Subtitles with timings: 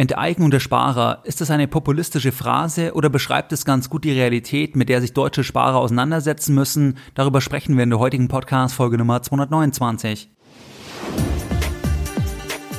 [0.00, 4.76] Enteignung der Sparer, ist das eine populistische Phrase oder beschreibt es ganz gut die Realität,
[4.76, 6.98] mit der sich deutsche Sparer auseinandersetzen müssen?
[7.14, 10.30] Darüber sprechen wir in der heutigen Podcast Folge Nummer 229.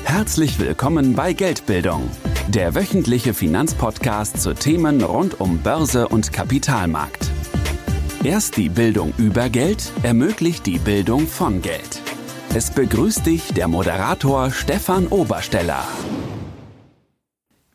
[0.05, 2.09] Herzlich willkommen bei Geldbildung,
[2.47, 7.29] der wöchentliche Finanzpodcast zu Themen rund um Börse und Kapitalmarkt.
[8.23, 12.01] Erst die Bildung über Geld ermöglicht die Bildung von Geld.
[12.55, 15.85] Es begrüßt dich der Moderator Stefan Obersteller.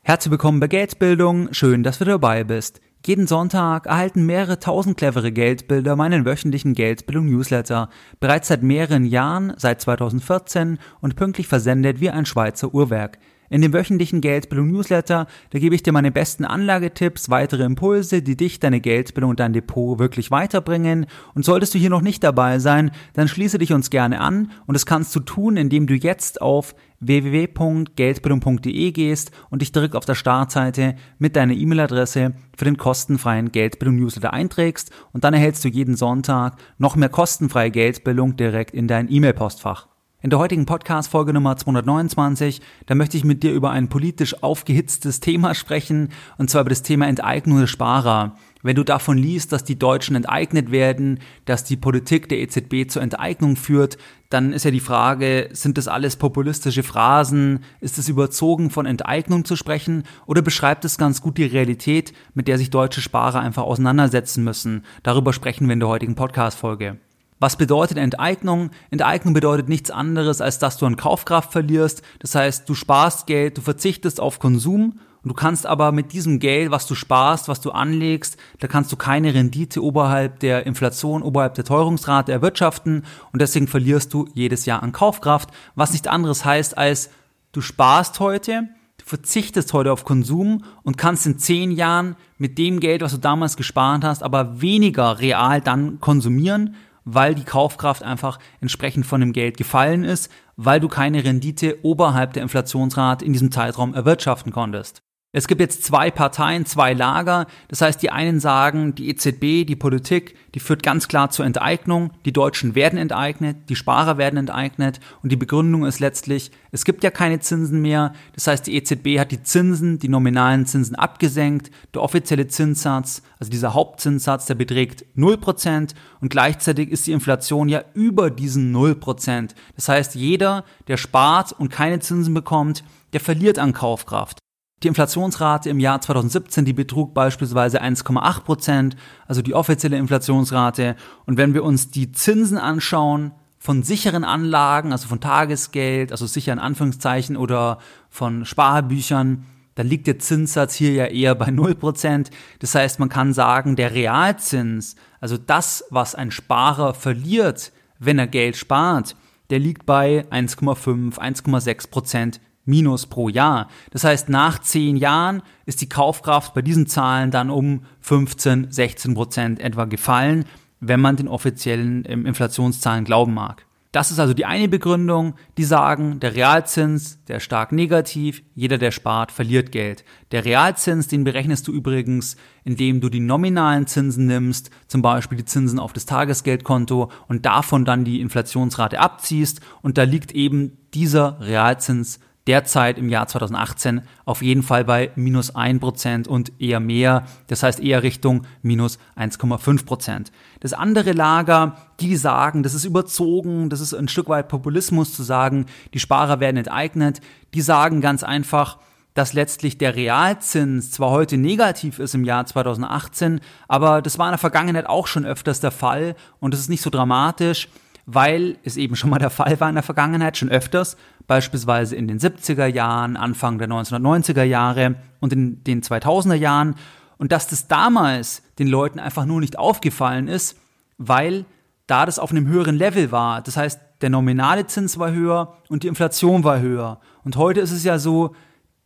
[0.06, 2.82] Herzlich willkommen bei Geldbildung, schön, dass du dabei bist.
[3.06, 7.88] Jeden Sonntag erhalten mehrere tausend clevere Geldbilder meinen wöchentlichen Geldbildung-Newsletter,
[8.20, 13.16] bereits seit mehreren Jahren, seit 2014 und pünktlich versendet wie ein Schweizer Uhrwerk.
[13.48, 18.36] In dem wöchentlichen Geldbildung Newsletter, da gebe ich dir meine besten Anlagetipps, weitere Impulse, die
[18.36, 21.06] dich, deine Geldbildung und dein Depot wirklich weiterbringen.
[21.34, 24.74] Und solltest du hier noch nicht dabei sein, dann schließe dich uns gerne an und
[24.74, 26.74] das kannst du tun, indem du jetzt auf
[27.06, 33.96] www.geldbildung.de gehst und dich direkt auf der Startseite mit deiner E-Mail-Adresse für den kostenfreien Geldbildung
[33.96, 39.10] Newsletter einträgst und dann erhältst du jeden Sonntag noch mehr kostenfreie Geldbildung direkt in dein
[39.10, 39.93] E-Mail-Postfach.
[40.24, 45.20] In der heutigen Podcast-Folge Nummer 229, da möchte ich mit dir über ein politisch aufgehitztes
[45.20, 46.08] Thema sprechen,
[46.38, 48.34] und zwar über das Thema Enteignung der Sparer.
[48.62, 53.02] Wenn du davon liest, dass die Deutschen enteignet werden, dass die Politik der EZB zur
[53.02, 53.98] Enteignung führt,
[54.30, 57.60] dann ist ja die Frage, sind das alles populistische Phrasen?
[57.82, 60.04] Ist es überzogen, von Enteignung zu sprechen?
[60.24, 64.86] Oder beschreibt es ganz gut die Realität, mit der sich deutsche Sparer einfach auseinandersetzen müssen?
[65.02, 66.96] Darüber sprechen wir in der heutigen Podcast-Folge.
[67.40, 68.70] Was bedeutet Enteignung?
[68.90, 72.02] Enteignung bedeutet nichts anderes, als dass du an Kaufkraft verlierst.
[72.20, 76.38] Das heißt, du sparst Geld, du verzichtest auf Konsum und du kannst aber mit diesem
[76.38, 81.22] Geld, was du sparst, was du anlegst, da kannst du keine Rendite oberhalb der Inflation,
[81.22, 86.44] oberhalb der Teuerungsrate erwirtschaften und deswegen verlierst du jedes Jahr an Kaufkraft, was nicht anderes
[86.44, 87.08] heißt als
[87.52, 88.68] du sparst heute,
[88.98, 93.18] du verzichtest heute auf Konsum und kannst in zehn Jahren mit dem Geld, was du
[93.18, 99.32] damals gespart hast, aber weniger real dann konsumieren weil die Kaufkraft einfach entsprechend von dem
[99.32, 105.03] Geld gefallen ist, weil du keine Rendite oberhalb der Inflationsrate in diesem Zeitraum erwirtschaften konntest.
[105.36, 107.48] Es gibt jetzt zwei Parteien, zwei Lager.
[107.66, 112.12] Das heißt, die einen sagen, die EZB, die Politik, die führt ganz klar zur Enteignung.
[112.24, 115.00] Die Deutschen werden enteignet, die Sparer werden enteignet.
[115.24, 118.12] Und die Begründung ist letztlich, es gibt ja keine Zinsen mehr.
[118.34, 121.72] Das heißt, die EZB hat die Zinsen, die nominalen Zinsen abgesenkt.
[121.94, 125.96] Der offizielle Zinssatz, also dieser Hauptzinssatz, der beträgt 0%.
[126.20, 129.50] Und gleichzeitig ist die Inflation ja über diesen 0%.
[129.74, 134.43] Das heißt, jeder, der spart und keine Zinsen bekommt, der verliert an Kaufkraft.
[134.82, 138.96] Die Inflationsrate im Jahr 2017, die betrug beispielsweise 1,8 Prozent,
[139.26, 140.96] also die offizielle Inflationsrate.
[141.24, 146.52] Und wenn wir uns die Zinsen anschauen von sicheren Anlagen, also von Tagesgeld, also sicher
[146.52, 147.78] in Anführungszeichen oder
[148.10, 152.30] von Sparbüchern, dann liegt der Zinssatz hier ja eher bei 0%.
[152.58, 158.26] Das heißt, man kann sagen, der Realzins, also das, was ein Sparer verliert, wenn er
[158.26, 159.16] Geld spart,
[159.50, 163.68] der liegt bei 1,5, 1,6 Prozent Minus pro Jahr.
[163.90, 169.14] Das heißt, nach zehn Jahren ist die Kaufkraft bei diesen Zahlen dann um 15, 16
[169.14, 170.44] Prozent etwa gefallen,
[170.80, 173.66] wenn man den offiziellen ähm, Inflationszahlen glauben mag.
[173.94, 178.76] Das ist also die eine Begründung, die sagen, der Realzins, der ist stark negativ, jeder,
[178.76, 180.04] der spart, verliert Geld.
[180.32, 185.44] Der Realzins, den berechnest du übrigens, indem du die nominalen Zinsen nimmst, zum Beispiel die
[185.44, 191.38] Zinsen auf das Tagesgeldkonto und davon dann die Inflationsrate abziehst und da liegt eben dieser
[191.38, 197.62] Realzins derzeit im Jahr 2018 auf jeden Fall bei minus 1% und eher mehr, das
[197.62, 200.26] heißt eher Richtung minus 1,5%.
[200.60, 205.22] Das andere Lager, die sagen, das ist überzogen, das ist ein Stück weit Populismus zu
[205.22, 207.20] sagen, die Sparer werden enteignet,
[207.54, 208.78] die sagen ganz einfach,
[209.14, 214.32] dass letztlich der Realzins zwar heute negativ ist im Jahr 2018, aber das war in
[214.32, 217.68] der Vergangenheit auch schon öfters der Fall und das ist nicht so dramatisch
[218.06, 222.06] weil es eben schon mal der Fall war in der Vergangenheit, schon öfters, beispielsweise in
[222.06, 226.74] den 70er Jahren, Anfang der 1990er Jahre und in den 2000er Jahren
[227.16, 230.58] und dass das damals den Leuten einfach nur nicht aufgefallen ist,
[230.98, 231.44] weil
[231.86, 233.42] da das auf einem höheren Level war.
[233.42, 237.00] Das heißt, der nominale Zins war höher und die Inflation war höher.
[237.24, 238.34] Und heute ist es ja so,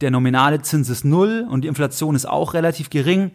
[0.01, 3.33] der nominale Zins ist null und die Inflation ist auch relativ gering,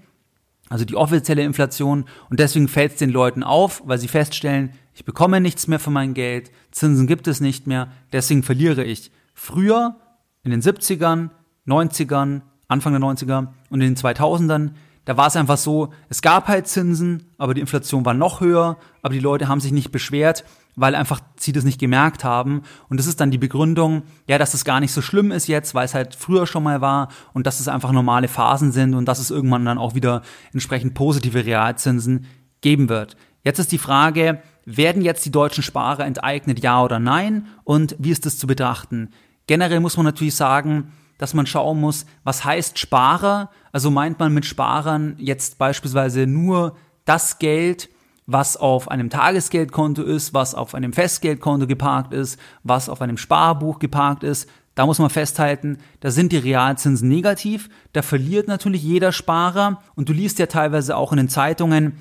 [0.70, 2.06] also die offizielle Inflation.
[2.30, 5.90] Und deswegen fällt es den Leuten auf, weil sie feststellen, ich bekomme nichts mehr für
[5.90, 9.12] mein Geld, Zinsen gibt es nicht mehr, deswegen verliere ich.
[9.34, 9.96] Früher,
[10.44, 11.30] in den 70ern,
[11.68, 14.72] 90ern, Anfang der 90er und in den 2000ern,
[15.06, 18.78] da war es einfach so, es gab halt Zinsen, aber die Inflation war noch höher,
[19.02, 20.46] aber die Leute haben sich nicht beschwert
[20.76, 22.64] weil einfach sie das nicht gemerkt haben.
[22.90, 25.76] Und das ist dann die Begründung, ja, dass es gar nicht so schlimm ist jetzt,
[25.76, 29.06] weil es halt früher schon mal war und dass es einfach normale Phasen sind und
[29.06, 32.26] dass es irgendwann dann auch wieder entsprechend positive Realzinsen
[32.62, 33.16] geben wird.
[33.44, 37.48] Jetzt ist die Frage, werden jetzt die deutschen Sparer enteignet, ja oder nein?
[37.64, 39.10] Und wie ist das zu betrachten?
[39.48, 43.50] Generell muss man natürlich sagen, dass man schauen muss, was heißt Sparer?
[43.72, 46.76] Also meint man mit Sparern jetzt beispielsweise nur
[47.06, 47.90] das Geld,
[48.26, 53.80] was auf einem Tagesgeldkonto ist, was auf einem Festgeldkonto geparkt ist, was auf einem Sparbuch
[53.80, 54.50] geparkt ist.
[54.76, 60.10] Da muss man festhalten, da sind die Realzinsen negativ, da verliert natürlich jeder Sparer und
[60.10, 62.00] du liest ja teilweise auch in den Zeitungen,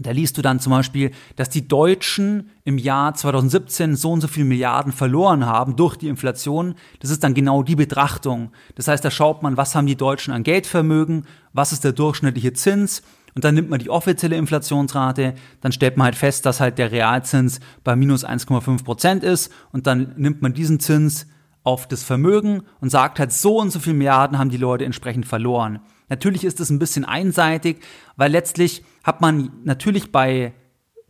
[0.00, 4.28] da liest du dann zum Beispiel, dass die Deutschen im Jahr 2017 so und so
[4.28, 6.74] viele Milliarden verloren haben durch die Inflation.
[7.00, 8.52] Das ist dann genau die Betrachtung.
[8.74, 12.54] Das heißt, da schaut man, was haben die Deutschen an Geldvermögen, was ist der durchschnittliche
[12.54, 13.02] Zins
[13.34, 16.92] und dann nimmt man die offizielle Inflationsrate, dann stellt man halt fest, dass halt der
[16.92, 21.26] Realzins bei minus 1,5 Prozent ist und dann nimmt man diesen Zins
[21.64, 25.26] auf das Vermögen und sagt halt, so und so viele Milliarden haben die Leute entsprechend
[25.26, 25.80] verloren.
[26.12, 27.78] Natürlich ist es ein bisschen einseitig,
[28.16, 30.52] weil letztlich hat man natürlich bei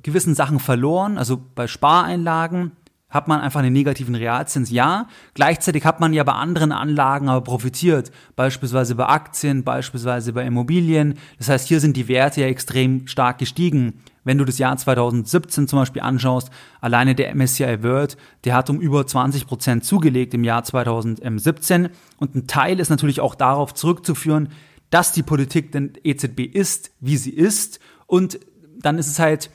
[0.05, 2.71] gewissen Sachen verloren, also bei Spareinlagen
[3.11, 5.09] hat man einfach einen negativen Realzins, ja.
[5.35, 11.19] Gleichzeitig hat man ja bei anderen Anlagen aber profitiert, beispielsweise bei Aktien, beispielsweise bei Immobilien.
[11.37, 14.05] Das heißt, hier sind die Werte ja extrem stark gestiegen.
[14.23, 16.51] Wenn du das Jahr 2017 zum Beispiel anschaust,
[16.81, 21.89] alleine der MSCI World, der hat um über 20 Prozent zugelegt im Jahr 2017.
[22.19, 24.51] Und ein Teil ist natürlich auch darauf zurückzuführen,
[24.93, 27.81] dass die Politik der EZB ist, wie sie ist.
[28.07, 28.39] Und
[28.79, 29.51] dann ist es halt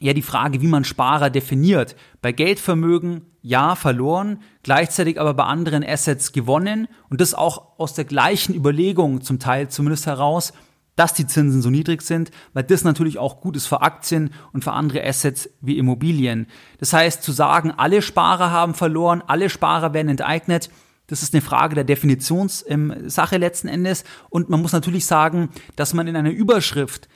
[0.00, 1.96] ja die Frage, wie man Sparer definiert.
[2.22, 8.06] Bei Geldvermögen ja verloren, gleichzeitig aber bei anderen Assets gewonnen und das auch aus der
[8.06, 10.54] gleichen Überlegung zum Teil zumindest heraus,
[10.96, 14.64] dass die Zinsen so niedrig sind, weil das natürlich auch gut ist für Aktien und
[14.64, 16.46] für andere Assets wie Immobilien.
[16.78, 20.70] Das heißt, zu sagen, alle Sparer haben verloren, alle Sparer werden enteignet,
[21.14, 24.02] das ist eine Frage der Definitionssache letzten Endes.
[24.30, 27.08] Und man muss natürlich sagen, dass man in einer Überschrift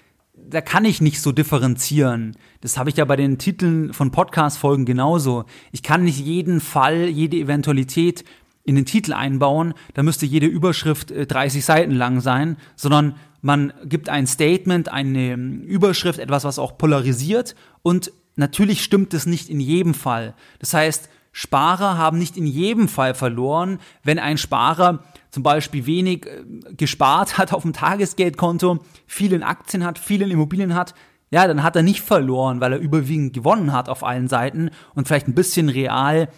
[0.50, 2.37] da kann ich nicht so differenzieren.
[2.61, 5.47] Das habe ich ja bei den Titeln von Podcast-Folgen genauso.
[5.73, 8.25] Ich kann nicht jeden Fall, jede Eventualität
[8.65, 9.75] in den Titel einbauen.
[9.95, 15.33] Da müsste jede Überschrift 30 äh, Seiten lang sein, sondern man gibt ein Statement, eine
[15.33, 20.35] ähm, Überschrift, etwas, was auch polarisiert und natürlich stimmt es nicht in jedem Fall.
[20.61, 26.26] Das heißt, Sparer haben nicht in jedem Fall verloren, wenn ein Sparer zum Beispiel wenig
[26.26, 26.44] äh,
[26.75, 30.94] gespart hat auf dem Tagesgeldkonto, viel in Aktien hat, viel in Immobilien hat,
[31.30, 35.06] ja, dann hat er nicht verloren, weil er überwiegend gewonnen hat auf allen Seiten und
[35.06, 36.28] vielleicht ein bisschen real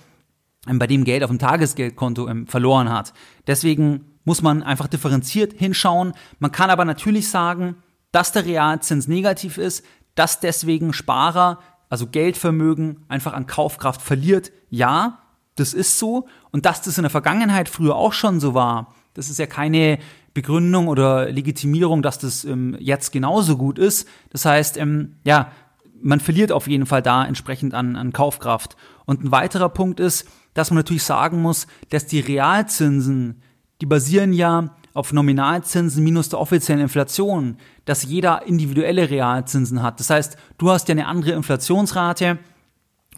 [0.67, 3.13] ähm, bei dem Geld auf dem Tagesgeldkonto ähm, verloren hat.
[3.47, 6.13] Deswegen muss man einfach differenziert hinschauen.
[6.39, 7.77] Man kann aber natürlich sagen,
[8.13, 9.85] dass der Realzins negativ ist,
[10.15, 11.61] dass deswegen Sparer,
[11.91, 14.53] also Geldvermögen, einfach an Kaufkraft verliert.
[14.71, 15.19] Ja,
[15.57, 16.27] das ist so.
[16.53, 19.99] Und dass das in der Vergangenheit früher auch schon so war, das ist ja keine
[20.33, 24.09] Begründung oder Legitimierung, dass das ähm, jetzt genauso gut ist.
[24.31, 25.51] Das heißt, ähm, ja,
[26.01, 28.77] man verliert auf jeden Fall da entsprechend an, an Kaufkraft.
[29.05, 33.43] Und ein weiterer Punkt ist, dass man natürlich sagen muss, dass die Realzinsen,
[33.81, 40.01] die basieren ja auf Nominalzinsen minus der offiziellen Inflation, dass jeder individuelle Realzinsen hat.
[40.01, 42.39] Das heißt, du hast ja eine andere Inflationsrate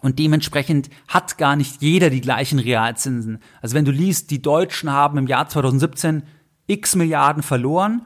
[0.01, 3.39] und dementsprechend hat gar nicht jeder die gleichen Realzinsen.
[3.61, 6.23] Also wenn du liest, die Deutschen haben im Jahr 2017
[6.67, 8.05] x Milliarden verloren,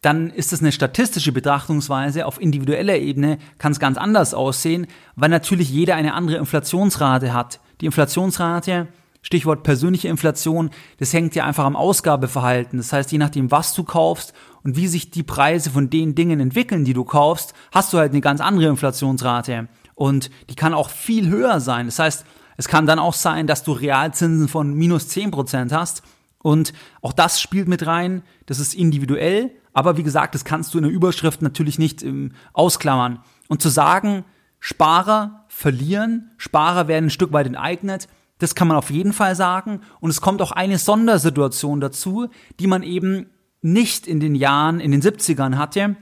[0.00, 2.24] dann ist das eine statistische Betrachtungsweise.
[2.26, 4.86] Auf individueller Ebene kann es ganz anders aussehen,
[5.16, 7.60] weil natürlich jeder eine andere Inflationsrate hat.
[7.80, 8.88] Die Inflationsrate,
[9.22, 12.78] Stichwort persönliche Inflation, das hängt ja einfach am Ausgabeverhalten.
[12.78, 14.32] Das heißt, je nachdem, was du kaufst
[14.62, 18.12] und wie sich die Preise von den Dingen entwickeln, die du kaufst, hast du halt
[18.12, 21.86] eine ganz andere Inflationsrate und die kann auch viel höher sein.
[21.86, 22.24] Das heißt,
[22.56, 26.02] es kann dann auch sein, dass du Realzinsen von minus zehn Prozent hast
[26.38, 26.72] und
[27.02, 28.22] auch das spielt mit rein.
[28.46, 32.32] Das ist individuell, aber wie gesagt, das kannst du in der Überschrift natürlich nicht ähm,
[32.52, 33.20] ausklammern.
[33.48, 34.24] Und zu sagen,
[34.60, 39.80] Sparer verlieren, Sparer werden ein Stück weit enteignet, das kann man auf jeden Fall sagen.
[40.00, 42.28] Und es kommt auch eine Sondersituation dazu,
[42.60, 43.26] die man eben
[43.60, 45.96] nicht in den Jahren, in den 70ern hatte,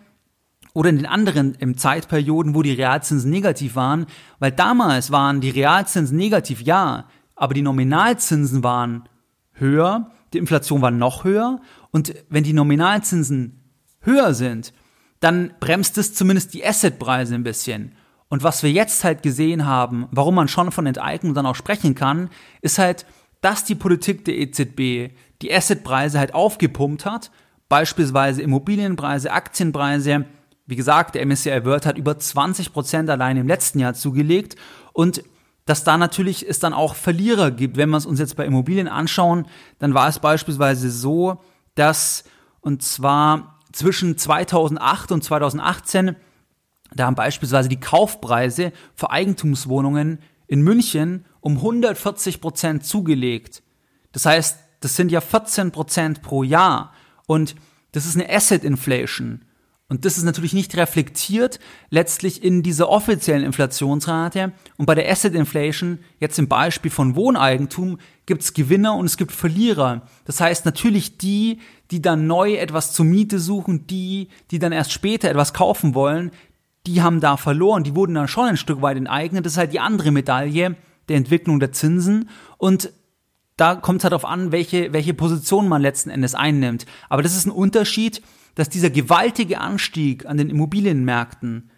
[0.76, 4.04] oder in den anderen Zeitperioden, wo die Realzinsen negativ waren,
[4.40, 9.08] weil damals waren die Realzinsen negativ, ja, aber die Nominalzinsen waren
[9.52, 11.62] höher, die Inflation war noch höher
[11.92, 13.62] und wenn die Nominalzinsen
[14.00, 14.74] höher sind,
[15.20, 17.92] dann bremst es zumindest die Assetpreise ein bisschen.
[18.28, 21.94] Und was wir jetzt halt gesehen haben, warum man schon von Enteignung dann auch sprechen
[21.94, 22.28] kann,
[22.60, 23.06] ist halt,
[23.40, 27.30] dass die Politik der EZB die Assetpreise halt aufgepumpt hat,
[27.68, 30.24] beispielsweise Immobilienpreise, Aktienpreise,
[30.68, 34.56] Wie gesagt, der MSCI World hat über 20 Prozent allein im letzten Jahr zugelegt
[34.92, 35.22] und
[35.64, 37.76] dass da natürlich es dann auch Verlierer gibt.
[37.76, 39.46] Wenn wir es uns jetzt bei Immobilien anschauen,
[39.78, 41.40] dann war es beispielsweise so,
[41.76, 42.24] dass
[42.60, 46.16] und zwar zwischen 2008 und 2018
[46.96, 53.62] da haben beispielsweise die Kaufpreise für Eigentumswohnungen in München um 140 Prozent zugelegt.
[54.12, 56.92] Das heißt, das sind ja 14 Prozent pro Jahr.
[57.26, 57.56] Und
[57.92, 59.42] das ist eine Asset Inflation.
[59.88, 61.60] Und das ist natürlich nicht reflektiert
[61.90, 64.52] letztlich in dieser offiziellen Inflationsrate.
[64.76, 69.16] Und bei der Asset Inflation, jetzt im Beispiel von Wohneigentum, gibt es Gewinner und es
[69.16, 70.02] gibt Verlierer.
[70.24, 71.60] Das heißt natürlich die,
[71.92, 76.32] die dann neu etwas zur Miete suchen, die, die dann erst später etwas kaufen wollen,
[76.86, 79.44] die haben da verloren, die wurden dann schon ein Stück weit enteignet.
[79.44, 80.76] Das ist halt die andere Medaille
[81.08, 82.28] der Entwicklung der Zinsen.
[82.58, 82.92] Und
[83.56, 86.86] da kommt es halt darauf an, welche, welche Position man letzten Endes einnimmt.
[87.08, 88.22] Aber das ist ein Unterschied,
[88.54, 91.70] dass dieser gewaltige Anstieg an den Immobilienmärkten,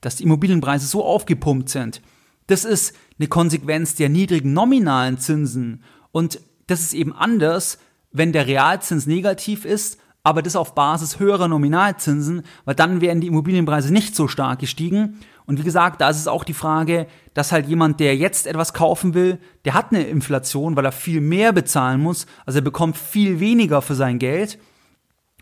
[0.00, 2.02] dass die Immobilienpreise so aufgepumpt sind,
[2.46, 5.82] das ist eine Konsequenz der niedrigen nominalen Zinsen.
[6.12, 7.78] Und das ist eben anders,
[8.12, 13.28] wenn der Realzins negativ ist aber das auf Basis höherer Nominalzinsen, weil dann wären die
[13.28, 15.20] Immobilienpreise nicht so stark gestiegen.
[15.46, 18.74] Und wie gesagt, da ist es auch die Frage, dass halt jemand, der jetzt etwas
[18.74, 22.96] kaufen will, der hat eine Inflation, weil er viel mehr bezahlen muss, also er bekommt
[22.96, 24.58] viel weniger für sein Geld.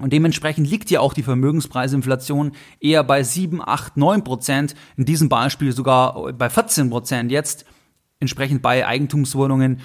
[0.01, 5.31] Und dementsprechend liegt ja auch die Vermögenspreisinflation eher bei 7, 8, 9 Prozent, in diesem
[5.31, 7.65] Beispiel sogar bei 14 Prozent jetzt,
[8.21, 9.81] entsprechend bei Eigentumswohnungen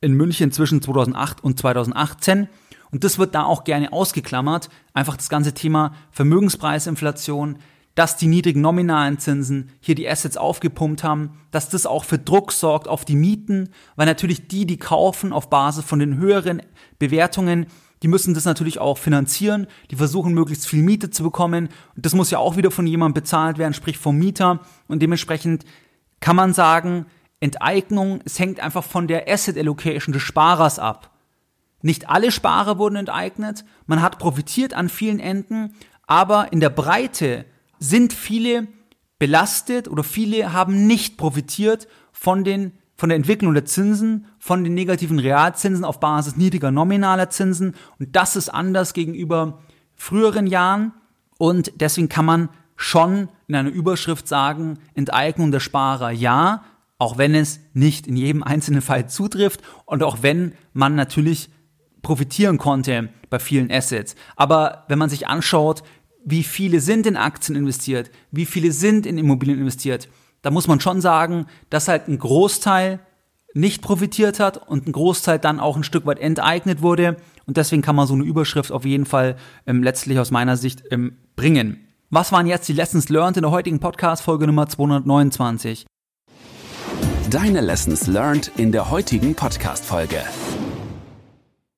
[0.00, 2.46] in München zwischen 2008 und 2018.
[2.90, 4.68] Und das wird da auch gerne ausgeklammert.
[4.92, 7.58] Einfach das ganze Thema Vermögenspreisinflation,
[7.94, 12.52] dass die niedrigen nominalen Zinsen hier die Assets aufgepumpt haben, dass das auch für Druck
[12.52, 16.62] sorgt auf die Mieten, weil natürlich die, die kaufen auf Basis von den höheren
[16.98, 17.66] Bewertungen,
[18.02, 22.14] die müssen das natürlich auch finanzieren, die versuchen möglichst viel Miete zu bekommen und das
[22.14, 25.64] muss ja auch wieder von jemandem bezahlt werden, sprich vom Mieter und dementsprechend
[26.20, 27.06] kann man sagen,
[27.40, 31.13] Enteignung, es hängt einfach von der Asset Allocation des Sparers ab.
[31.84, 35.74] Nicht alle Sparer wurden enteignet, man hat profitiert an vielen Enden,
[36.06, 37.44] aber in der Breite
[37.78, 38.68] sind viele
[39.18, 44.72] belastet oder viele haben nicht profitiert von den von der Entwicklung der Zinsen, von den
[44.72, 47.74] negativen Realzinsen auf Basis niedriger nominaler Zinsen.
[47.98, 49.58] Und das ist anders gegenüber
[49.94, 50.92] früheren Jahren.
[51.36, 56.62] Und deswegen kann man schon in einer Überschrift sagen, Enteignung der Sparer ja,
[56.96, 59.60] auch wenn es nicht in jedem einzelnen Fall zutrifft.
[59.84, 61.50] Und auch wenn man natürlich
[62.04, 64.14] profitieren konnte bei vielen Assets.
[64.36, 65.82] Aber wenn man sich anschaut,
[66.24, 70.08] wie viele sind in Aktien investiert, wie viele sind in Immobilien investiert,
[70.42, 73.00] da muss man schon sagen, dass halt ein Großteil
[73.54, 77.16] nicht profitiert hat und ein Großteil dann auch ein Stück weit enteignet wurde.
[77.46, 80.82] Und deswegen kann man so eine Überschrift auf jeden Fall ähm, letztlich aus meiner Sicht
[80.90, 81.88] ähm, bringen.
[82.10, 85.86] Was waren jetzt die Lessons learned in der heutigen Podcast-Folge Nummer 229?
[87.30, 90.22] Deine Lessons learned in der heutigen Podcast-Folge.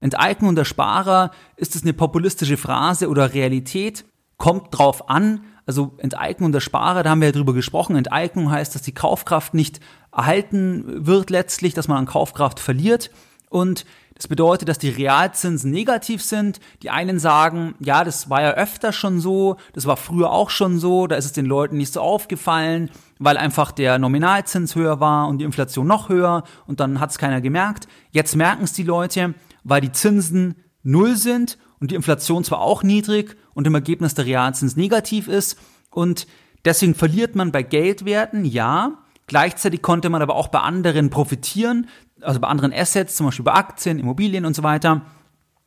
[0.00, 4.05] Enteignung der Sparer, ist es eine populistische Phrase oder Realität?
[4.37, 5.41] Kommt drauf an.
[5.65, 7.97] Also Enteignung der Sparer, da haben wir ja drüber gesprochen.
[7.97, 9.81] Enteignung heißt, dass die Kaufkraft nicht
[10.12, 13.11] erhalten wird letztlich, dass man an Kaufkraft verliert.
[13.50, 13.85] Und
[14.17, 16.59] das bedeutet, dass die Realzinsen negativ sind.
[16.83, 20.79] Die einen sagen, ja, das war ja öfter schon so, das war früher auch schon
[20.79, 25.29] so, da ist es den Leuten nicht so aufgefallen, weil einfach der Nominalzins höher war
[25.29, 27.88] und die Inflation noch höher und dann hat es keiner gemerkt.
[28.11, 29.35] Jetzt merken es die Leute
[29.68, 34.26] weil die Zinsen null sind und die Inflation zwar auch niedrig und im Ergebnis der
[34.26, 35.58] Realzins negativ ist
[35.90, 36.26] und
[36.64, 38.99] deswegen verliert man bei Geldwerten, ja.
[39.26, 41.88] Gleichzeitig konnte man aber auch bei anderen profitieren,
[42.20, 45.02] also bei anderen Assets, zum Beispiel bei Aktien, Immobilien und so weiter.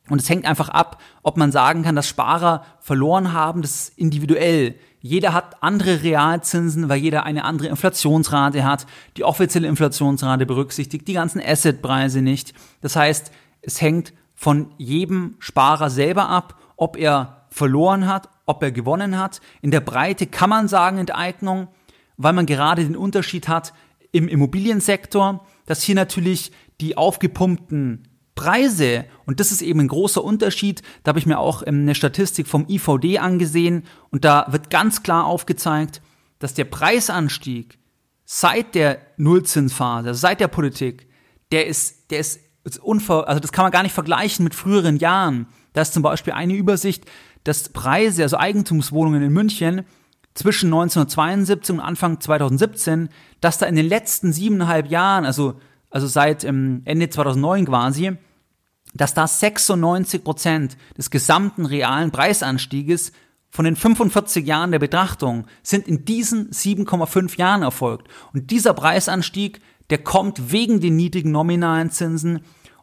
[0.08, 3.98] Und es hängt einfach ab, ob man sagen kann, dass Sparer verloren haben, das ist
[3.98, 4.76] individuell.
[5.02, 8.86] Jeder hat andere Realzinsen, weil jeder eine andere Inflationsrate hat.
[9.16, 12.54] Die offizielle Inflationsrate berücksichtigt die ganzen Assetpreise nicht.
[12.80, 13.30] Das heißt,
[13.62, 19.40] es hängt von jedem Sparer selber ab, ob er verloren hat, ob er gewonnen hat.
[19.60, 21.68] In der Breite kann man sagen Enteignung,
[22.16, 23.72] weil man gerade den Unterschied hat
[24.12, 30.82] im Immobiliensektor, dass hier natürlich die aufgepumpten Preise, und das ist eben ein großer Unterschied,
[31.02, 35.02] da habe ich mir auch ähm, eine Statistik vom IVD angesehen und da wird ganz
[35.02, 36.00] klar aufgezeigt,
[36.38, 37.78] dass der Preisanstieg
[38.24, 41.08] seit der Nullzinsphase, also seit der Politik,
[41.52, 42.40] der ist, der ist
[42.82, 45.46] unver also das kann man gar nicht vergleichen mit früheren Jahren.
[45.72, 47.04] Da ist zum Beispiel eine Übersicht,
[47.44, 49.84] dass Preise, also Eigentumswohnungen in München
[50.34, 53.08] zwischen 1972 und Anfang 2017,
[53.40, 58.12] dass da in den letzten siebeneinhalb Jahren, also, also seit ähm, Ende 2009 quasi,
[58.94, 63.12] dass da 96 Prozent des gesamten realen Preisanstieges
[63.50, 68.08] von den 45 Jahren der Betrachtung sind in diesen 7,5 Jahren erfolgt.
[68.32, 69.60] Und dieser Preisanstieg,
[69.90, 72.40] der kommt wegen den niedrigen nominalen Zinsen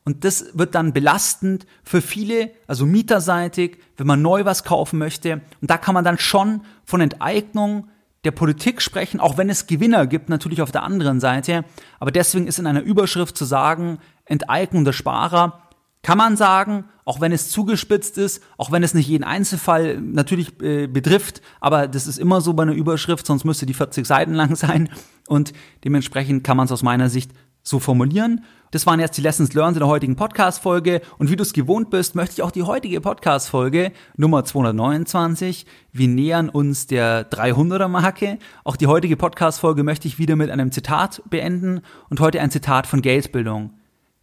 [0.07, 5.41] und das wird dann belastend für viele, also mieterseitig, wenn man neu was kaufen möchte.
[5.59, 7.89] Und da kann man dann schon von Enteignung
[8.23, 11.65] der Politik sprechen, auch wenn es Gewinner gibt, natürlich auf der anderen Seite.
[11.99, 15.66] Aber deswegen ist in einer Überschrift zu sagen, Enteignung der Sparer,
[16.01, 20.61] kann man sagen, auch wenn es zugespitzt ist, auch wenn es nicht jeden Einzelfall natürlich
[20.61, 24.33] äh, betrifft, aber das ist immer so bei einer Überschrift, sonst müsste die 40 Seiten
[24.33, 24.89] lang sein
[25.27, 27.31] und dementsprechend kann man es aus meiner Sicht
[27.63, 28.43] so formulieren.
[28.71, 31.89] Das waren jetzt die Lessons Learned in der heutigen Podcast-Folge und wie du es gewohnt
[31.89, 38.39] bist, möchte ich auch die heutige Podcast-Folge Nummer 229, wir nähern uns der 300er-Marke.
[38.65, 42.87] Auch die heutige Podcast-Folge möchte ich wieder mit einem Zitat beenden und heute ein Zitat
[42.87, 43.76] von Geldbildung.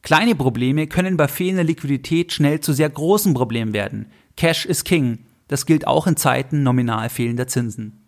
[0.05, 4.09] Kleine Probleme können bei fehlender Liquidität schnell zu sehr großen Problemen werden.
[4.37, 5.21] Cash is King.
[5.49, 8.03] Das gilt auch in Zeiten nominal fehlender Zinsen.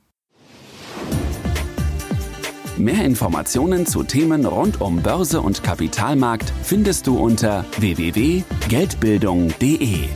[2.77, 10.09] Mehr Informationen zu Themen rund um Börse und Kapitalmarkt findest du unter www.geldbildung.de.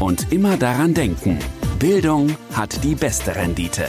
[0.00, 1.38] Und immer daran denken,
[1.78, 3.88] Bildung hat die beste Rendite.